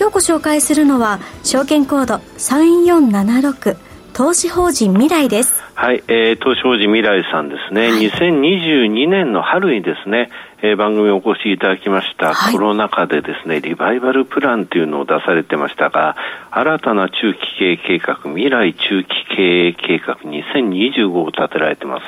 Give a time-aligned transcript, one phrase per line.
[0.00, 3.76] 今日ご紹介するのは証券コード3476
[4.14, 5.62] 投資法人未来です。
[5.74, 10.30] はい、えー、投資法人未来さんですね、はい、2022年の春にですね、
[10.62, 16.16] えー、番組お越しいただきました、はい、コロナ禍でですね、リバイバルプランというのを出されてましたが、
[16.50, 22.06] 新たな中期経営計画、未来中期経営計画2025を立てられてます。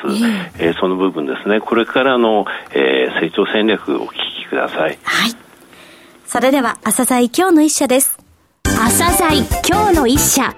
[0.58, 4.12] えー、その部分ですね、これからの、えー、成長戦略をお聞
[4.44, 4.98] きください。
[5.02, 5.41] はい。
[6.32, 8.18] それでは、朝鮮今日の一社です。
[8.64, 10.54] 朝鮮今日の一社。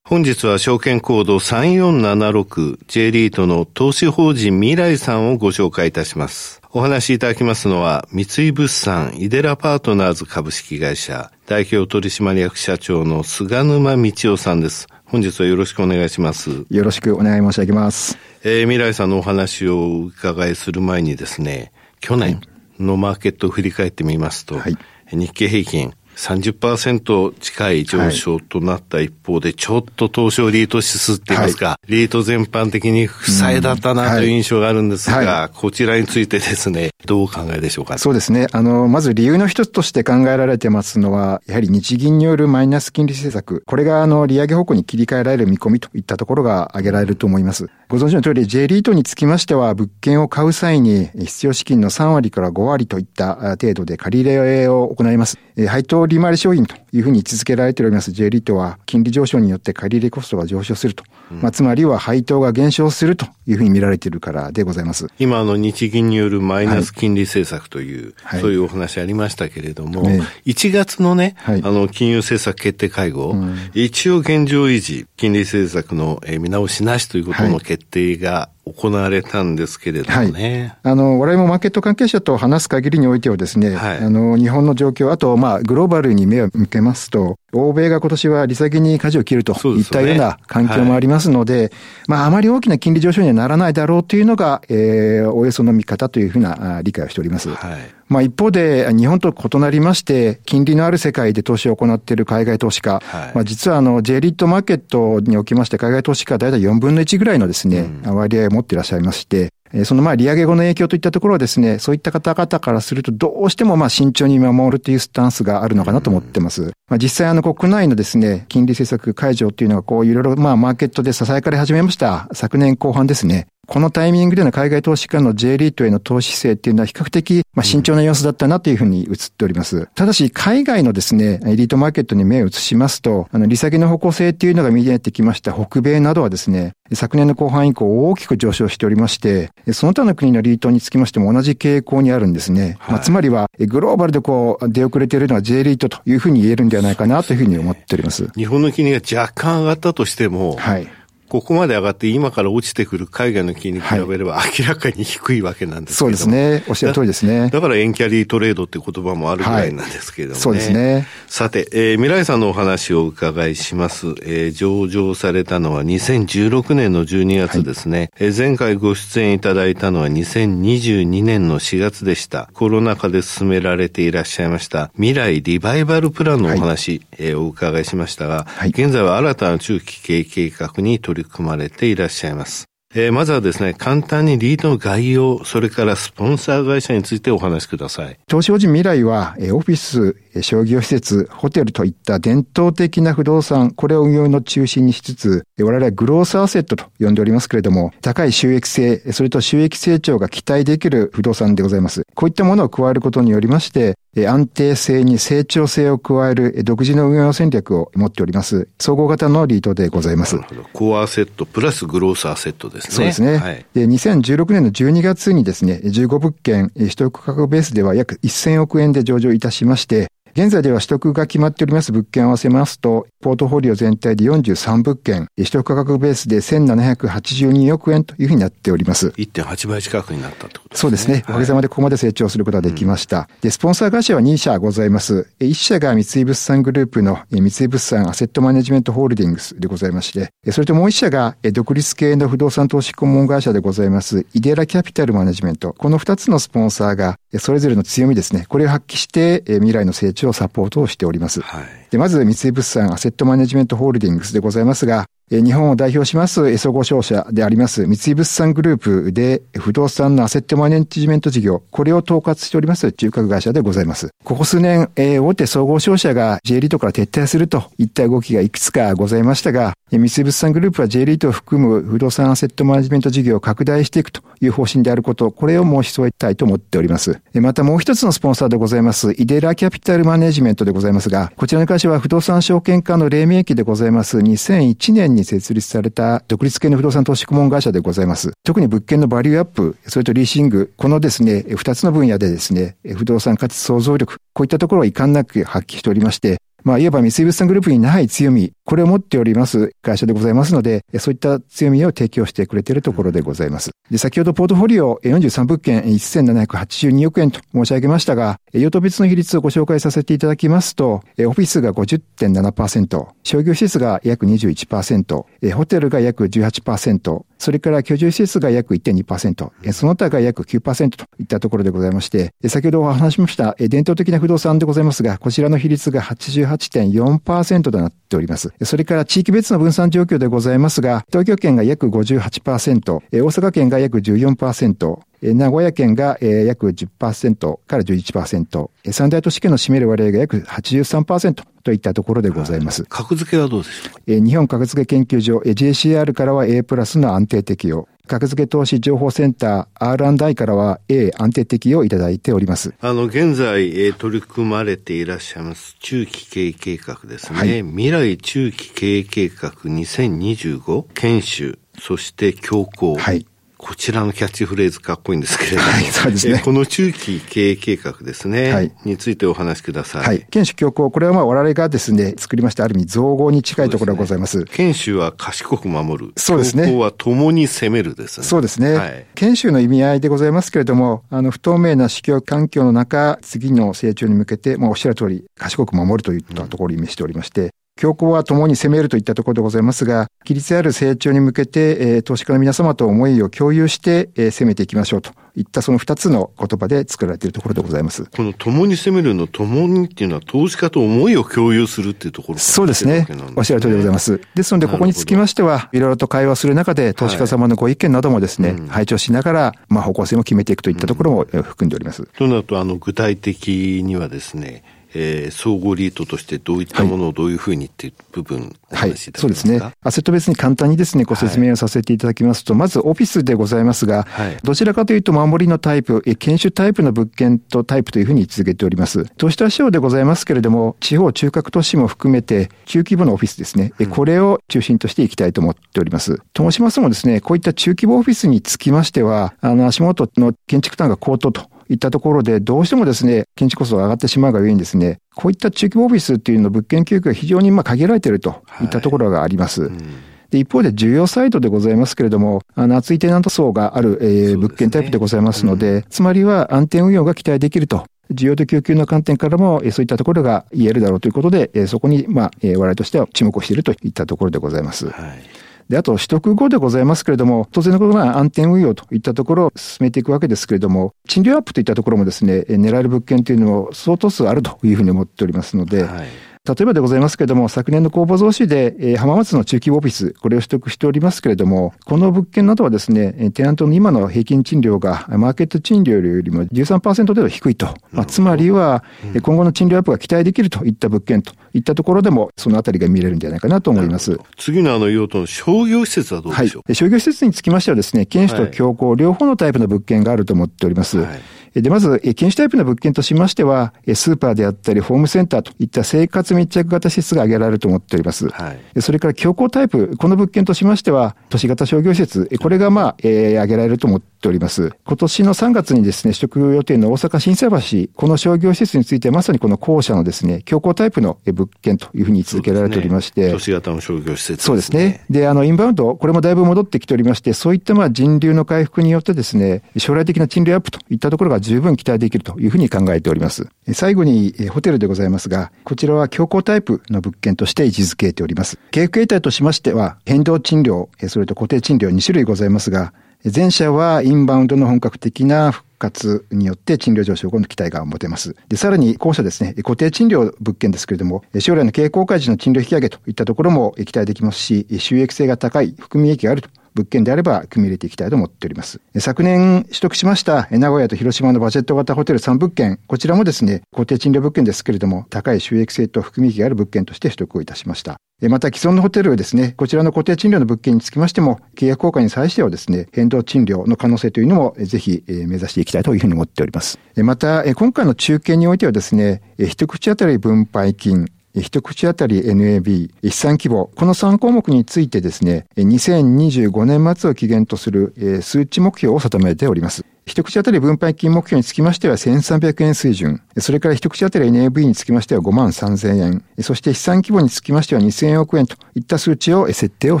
[0.04, 6.62] 本日は証券コード 3476J リートの投資法人未来さんをご紹介いたします。
[6.70, 14.86] お話しいただきますのは、三井物産イデラパートナーズ株式会社代表取締役社長の菅沼道夫さんです。
[15.04, 16.64] 本日はよろしくお願いします。
[16.70, 18.16] よろしくお願い申し上げます。
[18.44, 22.40] えー、未来さんのお話をお伺いする前にですね、去年
[22.78, 24.76] のマーケットを振り返ってみますと、はい、
[25.12, 38.46] 日経平均30%近い上昇となった一方で、ちょっと東証リート指数って言いますか、はい、リート全般的に負債だったなという印象があるんですが、はいはい、こちらについてですね、どうお考えでしょうか、そうですね。
[38.52, 47.68] あの、まず理由の一つとして考えられてますのは、やはり日銀によるマイナス金利政策、これがあの、利上げ方向に切り替えられる見込みといったところが挙げられると思います。
[47.88, 55.38] ご存知の通り、J リートにつきましては、物件を買う際に必要資金の3割から5割といった程度で借り入れを行います。
[55.68, 56.83] 配当利回り商品と。
[56.94, 58.12] いうふうに位置づけられております。
[58.12, 61.02] J リートは、金利上昇によって借り入れコストが上昇すると。
[61.32, 65.08] うん、まあ、つまりは配当が減少するというふうに見られているからでございます。
[65.18, 80.74] 今、あの、日銀によるマイナス金利政策という、はい、そういうお話ありましたけれども、はい、1月のね、はい、あの、金融政策決定会合、うん、一応現状維持、金利政策の見直しなしということの決定が行われたんですけれどもね。
[80.82, 91.70] はい、あの、我々もマーケット関係者と話す限りにおいてはですね、はい、あの、日本の状況、あと、まあ、グローバルに目を向けますと、欧米が今年は利下げに舵を切るといったような環境もありますので、でねはい、
[92.08, 97.48] まあ、あまり大きな金利上昇にはならないだろうというのが、えー、およその見方というふうな理解をしております。
[97.50, 97.94] はい。
[98.08, 109.53] まあ一方で、日本と異なりまして、金利のある世界で投資を行っている海外投資家、はい、まあ実はあの、J リットマーケットにおきまして、海外投資家は大体4分の1ぐらいのですね、うん、割合を持っていらっしゃいまして、
[109.84, 116.72] そのまあ利上げ後の影響といったところはですね、そういった方々からするとどうしてもまあ慎重に見守るというスタンスがあるのかなと思ってます。
[116.88, 123.48] まあ実際あの国内のですね、金利政策解除っていうのがこういろいろまあマーケットで支えかれ始めました昨年後半ですね。
[123.66, 129.88] このタイミングでの海外投資家の J リートへの投資姿勢っていうのは比較的、まあ、慎重な様子だったなというふうに映っております。
[129.94, 142.76] ただし、海外のですね、エリートマーケットに目を移しますと、あの、利下げの方向性っていうのが見えてきました北米などはですね、昨年の後半以降大きく上昇しておりまして、その他の国のリートにつきましても同じ傾向にあるんですね。
[142.80, 148.28] はい、まあ、つまりは、グローバルでこう、出遅れているのは J リートというふうに言えるんではないかなというふうに思っております。
[148.36, 150.88] 日本の金利が若干上がったとしても、はい。
[151.34, 156.64] ここまで上がって今から落ちてくる海外の金に比べれば明らかに低いわけなんですけども、はい、そうですね。
[156.68, 157.50] おっしゃる通りですね。
[157.50, 160.38] だからエンキャリートレードって言葉もあるぐらいなんですけれどもね。
[160.38, 161.08] はい、そうですね。
[161.26, 164.14] さて、えー、未来さんのお話をお伺いします。
[164.22, 167.98] えー、上場されたのは2016年の12月ですね。
[167.98, 172.48] はい、えー、前回ご出演いただいたのは2022年の4月でした。
[172.52, 182.66] コロナ禍で進められていらっしゃいました未来リバイバルプランのお話、はい、えー、お伺いしましたが、はい、現在は新たな中期経営計画に取り組まれていらっしゃいます。
[182.96, 188.18] えー、まずはですね、簡単にリードの概要、それからスポンサー会社についてお話しください。
[188.28, 202.02] 投資法人未来は、オフィス、商業施設、ホテルといった伝統的な不動産、これを運用の中心にしつつ、我々はグロースアセットと呼んでおりますけれども、高い収益性、それと収益成長が期待できる不動産でございます。
[202.14, 203.94] こういったものを加えることによりまして、
[204.28, 208.68] 安定性に成長性を加える独自の運用戦略を持っております。
[208.78, 210.36] 総合型のリートでございます。
[210.36, 210.64] なるほど。
[210.72, 212.94] コアアセットプラスグロースアセットですね。
[212.94, 213.38] そうですね。
[213.38, 229.10] はい、で、2016年の12月にですね、15物件、取得価格ベースでは約1000億円で上場いたしまして、現在では取得が決まっております物件を合わせますと、ポートフォリオ全体で43物件、取得価格ベースで1782億円というふうになっております。
[229.16, 230.80] 1.8倍近くになったってことですね。
[230.80, 231.24] そうですね。
[231.28, 233.28] おかげさまでここまで成長することができました。
[233.42, 235.28] で、スポンサー会社は2社ございます。
[235.38, 245.74] 1社が三井物産グループの三井物産アセットマネジメントホールディングスでございまして、それともう1社が独立系の不動産投資顧問会社でございます、イデラキャピタルマネジメント。
[245.78, 248.46] この2つのスポンサーが、それぞれの強みですね。
[248.48, 251.40] これを発揮して、未来の成長をサポートをしております。
[251.40, 255.06] はい、でまず、三井物産アセットマネジメントホールディングスでございますが、
[255.42, 264.10] 日本を代表します総合商社であります三井物産グループで不動産のアセットマネジメント事業、これを統括しております中核会社でございます。
[264.24, 277.20] ここ数年え、大手総合商社が J リートから撤退するといった動きがいくつかございましたが、三井物産グループは J リートを含む不動産アセットマネジメント事業を拡大していくという方針であること、これを申し添えたいと思っております。
[277.34, 288.32] またもう一つのスポンサーでございます、イデラキャピタルマネジメントでございますが、こちらの会社は不動産証券化の黎明期でございます2001年に設立された独立系の不動産投資顧問会社でございます。
[288.44, 303.72] 特に物件のバリューアップ、それとリーシング、このですね、二つの分野でですね、不動産価値創造力、こういったところを遺憾なく発揮しておりまして、まあ、いわば三井物産グループにない強み、これを持っております会社でございますので、そういった強みを提供してくれているところでございます。
[303.90, 328.52] で、先ほどポートフォリオ43物件1782億円と申し上げましたが、用途別の比率をご紹介させていただきますと、オフィスが50.7%、商業施設が約21%、ホテルが約18%、それから居住施設が約1.2%、その他が約9%といったところでございまして、先ほどお話しました伝統的な不動産でございますが、こちらの比率が88% 88.4%となっております。
[328.62, 342.84] それから地域別の分散状況でございますが、東京圏が約58%、大阪県が約14%、名古屋県が約10%から11%、三大都市圏の占める割合が約83%といったところでございます。
[342.84, 344.20] 格付けはどうでしょう？
[344.20, 347.88] 日本格付け研究所 JCR からは A プラスの安定適用。
[348.06, 352.74] 格付け投資情報センター R&I からは A 安定的をいただいております。
[352.80, 357.38] あの、現在、えー、取り組まれていらっしゃいます中期経営計画ですね。
[357.38, 362.96] はい、未来中期経営計画2025研修、そして強行。
[362.96, 363.26] はい。
[363.64, 366.42] こちらのキャッチフレーズかっこいいんですけれども、はい、そうですね。
[366.44, 370.04] この中期経営計画ですね、はい、についてお話しください。
[370.04, 370.26] はい。
[370.28, 374.32] 研修強行、これはまあ我々がですね、作りました、ある意味造語に近いところがございます。
[374.32, 376.12] すね、研修は賢く守る。
[376.18, 376.64] そうですね。
[376.66, 378.26] 強行は共に攻めるですね。
[378.26, 378.74] そうですね。
[378.74, 379.06] はい。
[379.14, 398.04] 研修の意味合いでございますけれども、あの、不透明な市況環境の中、次の成長に向けて、まあおっしゃる通り、賢く守るといったところを意味しておりまして、強行は共に攻めるといったところでございますが、規律ある成長に向けて、えー、投資家の皆様と思いを共有して、えー、攻めていきましょうといったその二つの言葉で作られているところでございます。
[398.04, 403.08] この共に攻めるの共にっていうのは投資家と思いを共有するっていうところ、そうですね。
[403.34, 404.20] おっしゃる通りでございます。
[404.36, 412.08] ですので、ここにつきましては、いろいろと会話する中で、投資家様のご意見などもですね、はい、拝聴しながら、まあ方向性も決めていくといったところも含んでおります。
[412.16, 414.62] となると、あの、具体的にはですね、
[414.94, 419.60] えー、総合リートとしてどういったものをどういうふうにっていう部分、はい、はい、そうですね。
[419.82, 429.04] アセット別に簡単にですね、ご説明をさせていただきますと、はい、まずオフィスでございますが、はい、どちらかというと守りのタイプ、研修タイプの物件とタイプというふうに位置づけております。
[429.16, 436.20] 都市都市でございますけれども、地方中核都市も含めて、中規模のオフィスですね、うん、これを中心としていきたいと思っております。
[436.32, 449.62] と申しますもですね、こういった中規模オフィスにつきましては、あの、足元の建築単価高騰といったところで、どうしてもですね、建築コストが上がってしまうがゆえにですね、こういった中規模オフィスっていうの物件供給が非常にまあ限られているといったところがあります。
[449.62, 457.84] はいうんで一方で需要サイドでございますけれども、あの、厚いテナント層がある、えー、物件タイプでございますので、うん、つまりは安定運用が期待できると。
[458.10, 464.88] 需要と供給の観点からも、そういったところが言えるだろうということで、そこに、まあ、我々としては注目をしているといったところでございます。
[464.88, 476.06] はいで、あと、取得後でございますけれども、当然のことな安定運用といったところを進めていくわけですけれども、賃料アップといったところもですね、狙える物件というのも相当数あるというふうに思っておりますので、はい。
[476.46, 487.74] 例えばでございますけれども、昨年の公募増資で、えー、浜松の中規模オフィス、これを取得しておりますけれども、この物件などはですね、テナントの今の平均賃料がマーケット賃料よりも13%程度低いと。
[487.92, 488.84] まあ、つまりは、
[489.14, 494.20] うん、今後の賃料アップが期待できるといった物件といったところでも、そのあたりが見れるんじゃないかなと思います。
[494.36, 500.98] 次のあの用途の商業施設はどうでしょう、はい、商業施設につきましてはですね、県主と強行、両方のタイプの物件があると思っております。
[500.98, 501.20] はい
[501.54, 508.28] で、まず、禁止タイプの物件としましては、スーパーであったり、ホームセンターといった生活活密着型支出が挙げられると思っております。
[508.30, 514.72] はい、それから強行タイプ、この物件としましては、都市型商業施設、これがまあ、えー、挙げられると思っております。
[514.84, 517.50] 今年の3月にですね、取得予定の大阪心斎
[517.88, 525.04] 橋、この商業施設についてまさにこの校舎のですね、強行タイプの物件というふうに位置づけられておりまして、ね、都市型の商業施設、ね、そうですね。
[525.10, 533.48] で、あの、インバウンド、これもだいぶ戻ってきておりまして、そういったまあ人流の回復によってですね、将来的な賃料アップといったところが十分期待できるというふうに考えております。
[533.72, 538.58] 最後に、ホテルでございますが、こちらは強行タイプの物件として位置づけております。
[538.70, 542.92] 経営形態としましては、変動賃料、それと固定賃料2種類ございますが、
[543.34, 548.36] 前者はインバウンドの本格的な復活によって賃料上昇後の期待が持てます。
[548.48, 558.80] で、さらに後者ですね、固定賃料物件ですけれども、将来の経営公開時の賃料引き上げといったところも期待できますし、収益性が高い含み益があると物件であれば組み入れていきたいと思っております。
[558.98, 567.96] 昨年取得しました名古屋と広島のバジェット型ホテル3物件、こちらもですね、固定賃料物件ですけれども、高い収益性と含み益がある物件として取得をいたしました。
[568.28, 576.78] また既存のホテルですね、こちらの固定賃料の物件につきましても、契約効果に際してはですね、変動賃料の可能性というのもぜひ目指していきたいというふうに思っております。
[576.96, 581.06] また、今回の中継においてはですね、一口当たり分配金、
[581.40, 589.84] 一口当たり NAB、資産規模、この3項目についてですね、2025年末を期限とする数値目標を定めております。
[590.06, 593.22] 一口当たり分配金目標につきましては1300円水準。
[593.38, 596.24] それから一口当たり NAV につきましては5万3000円。
[596.42, 600.00] そして資産規模につきましては2000億円といった数値を設定を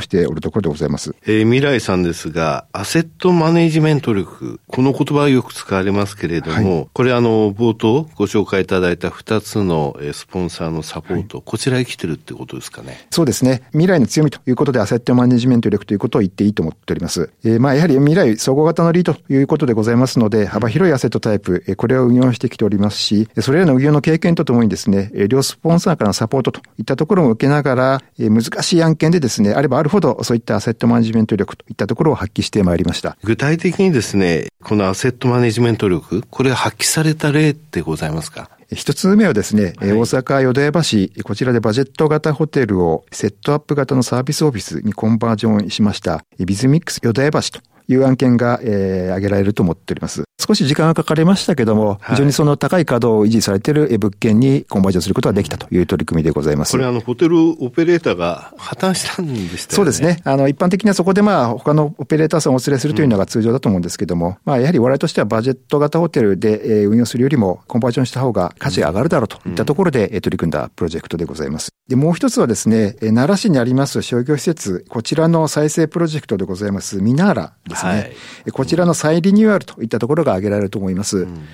[0.00, 1.14] しておるところでございます。
[1.26, 13.06] えー、未来さんですが、アセットマネジメント力、この言葉はよく使われますけれども、はい、これあの、冒頭ご紹介いただいた2つのスポンサーのサポート、はい、こちら生きてるってことですかね？
[13.10, 13.62] そうですね。
[13.70, 17.30] 未来の強みということでアセットマネジメント力ということを言っていいと思っております。
[17.44, 33.16] えー、まあやはり未来総合型のリードということでございますので、幅広いアセットタイプ、これを運用してきておりますし、それらの運用の経験とともにですね、両スポンサーからのサポートといったところも受けながら、難しい案件でですね、あればあるほどそういったアセットマネジメント力といったところを発揮してまいりました。
[33.24, 38.50] 具体的にですね、このアセットマネジメント力、これ発揮された例ってございますか？
[38.72, 50.24] 一つ目はですね、はい、大阪淀屋橋、こちらでバジェット型ホテルをセットアップ型のサービスオフィスにコンバージョンしました、ビズミックス淀屋橋という案件が、えー、挙げられると思っております。
[50.46, 56.72] 少し時間がかかりましたけども、非常にその高い稼働を維持されている物件にコンバージョンすることができたという取り組みでございます。
[56.72, 59.76] これあの、ホテルオペレーターが破綻したんでしたね。
[59.76, 60.20] そうですね。
[60.24, 71.70] あの、一般的にはそこでまあ、他のオペレーターさんをお連れするというのが通常だと思うんですけども、うん、まあ、やはり我々としてはバジェット型ホテルで、えー、運用するよりもコンバージョンした方が価値が上がるだろうといったところで、え、うん、取り組んだプロジェクトでございます。
[71.88, 77.90] で、もう一つはですね、奈良市にあります商業施設、こちらの再生プロジェクトでございます、ミナーラですね。
[77.92, 77.98] は
[78.46, 81.18] い、こちらの再リニューアルといったところが挙げられると思います。。
[81.18, 81.44] うん、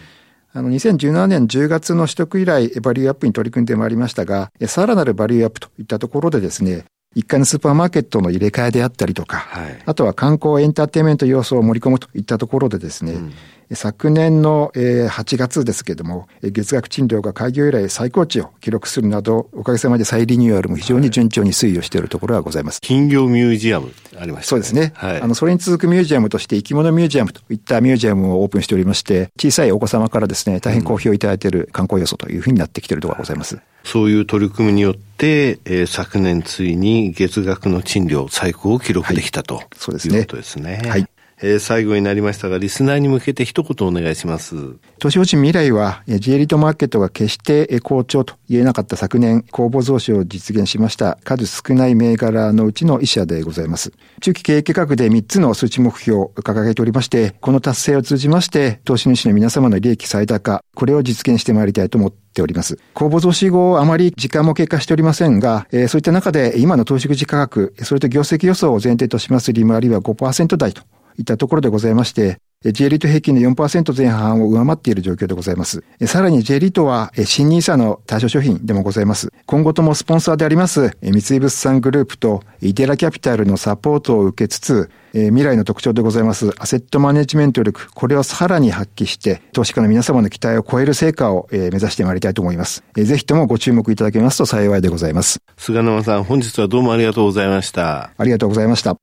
[0.52, 6.84] あの、2017年10月の取得以来、バリューアップに取り組んでまいりましたが、さらなるバリューアップといったところでですね、
[7.14, 13.32] 一階のスーパーマーケットの入れ替えであったりとか、はい、あとは観光エンターテインメント要素を盛り込むといったところでですね、うん
[13.72, 22.80] 昨年の8月ですけれども、月額賃料が開業以来最高値を記録するなど、おかげさまで再リニューアルも非常に順調に推移をしているところがございます。
[22.80, 24.92] 金魚ミュージアムありました、ね、そうですね。
[24.96, 33.60] はい、あの、それに続くミュージアムとして生き物ミュージアムといったミュージアムをオープンしておりまして、小さいお子様からですね、大変好評いただいている観光要素というふうになってきているところがございます。
[33.84, 40.18] そういう取り組みによって、えー、昨年ついに月額の賃料最高を記録できたと、はい、そうですね。
[40.18, 40.82] いうことですね。
[40.86, 41.06] はい。
[41.42, 44.76] えー、最後になりましたが、リスナーに向けて一言お願いします。
[44.98, 53.92] 投資法人未来は、J リートマーケットが決して好調と言えなかった昨年、公募増資を実現しました数少ない銘柄のうちの一社でございます。
[54.20, 62.78] 中期経営計画で3つの数値目標を掲げておりまして、この達成を通じまして、投資主の皆様の利益最大化、これを実現してまいりたいと思っております。
[62.92, 70.82] 公募増資後、あまり時間も経過しておりませんが、えー、そういった中で今の投資口価格、それと業績予想を前提とします利回りは5%台と
[71.20, 75.82] いったところでございまして、J リート平均の4%前半を上回っている状況でございます。
[76.06, 79.32] さらに J リートは新 NISA の対象商品でもございます。
[79.46, 92.84] 今後ともスポンサーであります三井物産グループとイデラキャピタルのサポートを受けつつ、未来の特徴でございますアセットマネジメント力、これをさらに発揮して、投資家の皆様の期待を超える成果を目指してまいりたいと思います。
[92.94, 95.40] ぜひともご注目いただけますと幸いでございます。
[95.56, 98.10] 菅沼さん、本日はどうもありがとうございました。
[98.18, 98.98] ありがとうございました。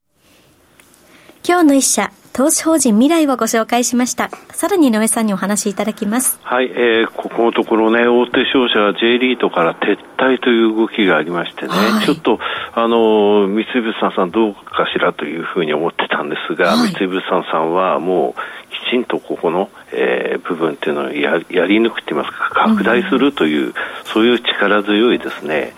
[1.48, 4.30] 今日の一社、投資法人未来をご紹介しました。
[4.52, 6.42] さらに井上さんにお話しいただきます。
[6.44, 12.42] はい、えー、ここのところね、大手商社は J リートから撤退という動きがありましてね、はい、ちょっと、
[12.74, 23.74] あの、三井物産さんどうかしらというふうに思ってたんですが、はい、三井物産さんはもう、きちんとここの、えー、部分っていうのをややり抜くって言いますか拡大するという、うん、
[24.04, 25.72] そういう力強いですね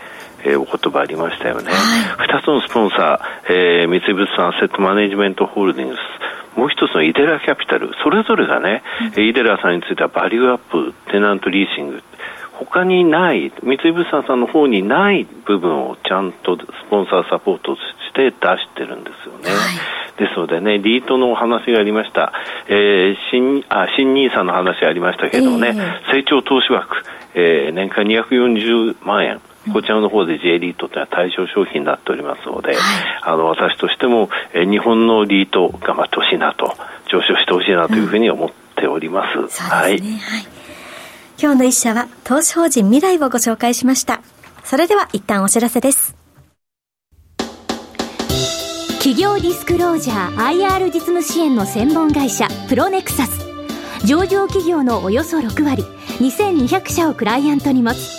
[0.44, 6.00] えー、お言葉ありましたよね、はい、2つのスポンサー、えー、三井物産アセットマネジメントホールディングス。
[6.58, 7.92] もう一つのイデラキャピタル。
[8.04, 8.84] それぞれがね、
[9.16, 12.04] うん、イデラさんについてはバリューアップテナントリーシング。
[12.60, 17.82] 他にない三井物産さんの方にない部分をちゃんとスポンサーサポートし
[18.14, 19.56] て出してるんですよね、は
[20.18, 22.34] い、ですのでねリートのお話がありました、
[22.68, 26.98] えー、新あ新ニーサの話ありましたけどね、えー、成長投資枠、
[27.34, 29.40] えー、年間240万円
[29.74, 32.78] こちらの方で J リートというのは対象商品になっておりますので、はい、
[33.22, 36.76] あの私としても、えー、日本のリート頑張ってほしいなと
[37.12, 39.40] 上昇してほしいなというふうに思っております。
[39.40, 40.00] うん、はい、はい
[41.42, 44.22] 今日の一社は投資法人未来をご紹介しました。
[44.66, 46.20] それでは一旦お知らせです。
[49.00, 53.50] 企業ディスクロージャー IR 実務支援の専門会社プロネクサス
[54.06, 55.84] 上場企業のおよそ6割
[56.20, 58.19] 2200社をクライアントに持つ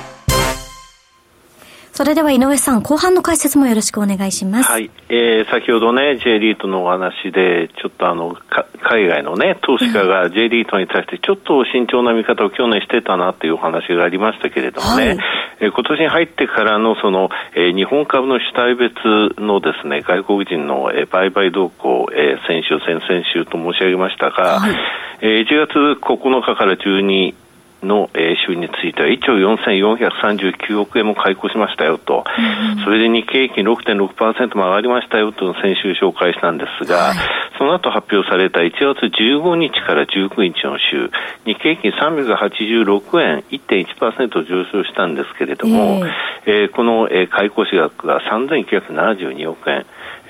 [1.93, 4.71] それでは井上さん、後半の解説もよろしくお願いします。
[4.71, 4.89] はい。
[5.09, 8.33] えー、先ほどね、J リートのお話で、ちょっとあの、
[8.81, 15.17] 海外のね、投資家が J リートに対してちょっと慎重な見方を去年してたなっていうお話がありましたけれどもね、はい、
[15.59, 24.75] えー、今年に入ってからのその、えー、日本株の主体別のですね、外国人の、えー、売買動向、えー、先週、先々週と申し上げましたが、はい、
[25.19, 27.35] えー、1月9日から12
[27.83, 37.17] の、えー、収については1兆4439億円も開口しましたよと、うん、それで日経平均6.6%も上がりましたよと先週紹介したんですが、はい、
[37.57, 41.09] その後発表された1月15日から19日の週、
[41.45, 46.01] 日経平均386円1.1%上昇したんですけれども、
[46.45, 49.85] えー、えー、この、えー、開口額が3972億円。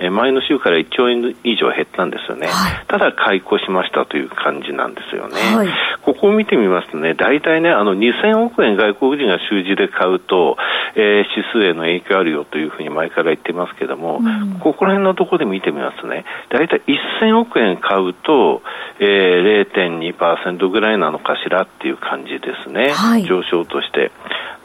[0.10, 5.68] 前の週から1兆円以上減ったんですよね、はい、ただ解雇しましたという感じなんですよね、はい、
[6.02, 10.58] ここを見てみますとね、大体ね、あの2000億円外国人が習字で買うと、
[10.96, 16.82] えー、指数への影響あるよというふうに前から言ってますけども、うん、ここら辺のところで見てみますとね、大体
[17.22, 18.62] 1000億円買うと、
[19.00, 24.12] えー、0.2%ぐらいなのかしらっていう感じですね、はい、上昇として。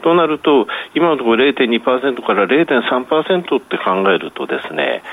[0.03, 5.03] となると、今のところ0.2%から0.3%って考えるとですね、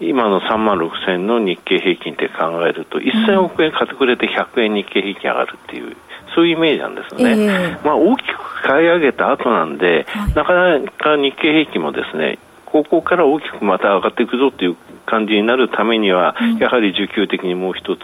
[0.00, 5.96] 今の3万6000円の日経平均って考えると、1000億円買ってくれて100円日経平均上がるっていう、
[6.36, 7.30] そういうイメージなんですね。
[7.30, 12.38] えー、まあ、大きく買い上げた後なんで、はい、なかなか日経平均もですね、
[12.84, 18.00] ここから大きくまた上がっていくぞという感じになるためには、うん、やはり需給的にもう一つ、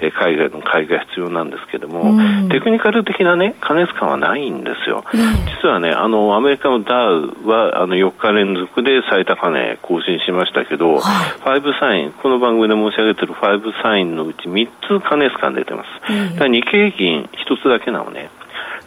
[0.00, 5.02] えー、海外の買いが必要なんですけども、うん、テクニカル的なね、加熱感はないんですよ。
[5.12, 5.20] うん、
[5.62, 14.68] 実はね、あの、アメリカのダウは、あの、4日連続で最高値更新しましたけど、はい、5サイン、この番組で申し上げている5サインのうち3
[15.00, 16.32] つ加熱感出てます。
[16.34, 18.30] だから日経平均1つだけなのね。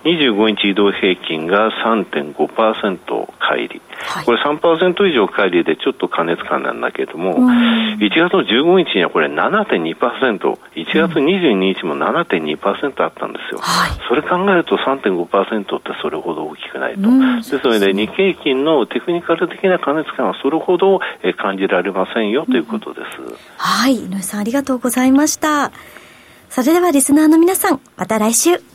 [0.06, 17.08] 25日移動平均が3.5%乖離、はい、これ3%以上乖離でちょっと過熱感なんだけども、1月の15日にはこれ7.2%、1月22日も7.2%あったんですよ、はい、それ考えると3.5%ってそれほど大きくないと、で
[17.44, 21.00] すので日経平均のテクニカル的な過熱感はそれほど
[21.38, 23.22] 感じられませんよということです。
[23.22, 25.72] うん、はい、井上さんありがとうございました。
[26.50, 28.75] それではリスナーの皆さん、また来週。